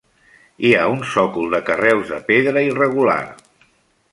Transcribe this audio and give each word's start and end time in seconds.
Hi 0.69 0.69
ha 0.77 0.85
un 0.93 1.03
sòcol 1.09 1.53
de 1.55 1.59
carreus 1.67 2.15
de 2.15 2.19
pedra 2.31 2.65
irregular. 2.71 3.21